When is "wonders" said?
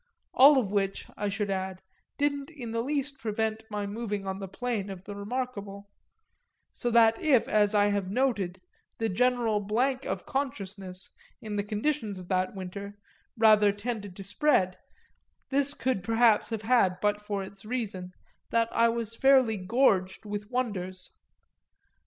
20.49-21.11